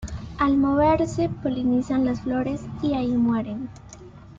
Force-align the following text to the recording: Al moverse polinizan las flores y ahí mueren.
Al 0.39 0.57
moverse 0.57 1.29
polinizan 1.29 2.05
las 2.05 2.21
flores 2.21 2.61
y 2.81 2.95
ahí 2.95 3.09
mueren. 3.15 3.69